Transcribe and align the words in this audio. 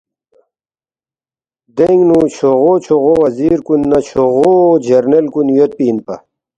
دینگ 1.75 2.01
نُو 2.07 2.19
چھوغو 2.35 2.73
چھوغو 2.85 3.13
وزیر 3.23 3.55
کُن 3.65 3.81
نہ 3.89 3.99
چھوغو 4.07 4.53
جرنیل 4.85 5.25
کُن 5.33 5.47
یودپی 5.57 5.85
اِنپا 5.89 6.15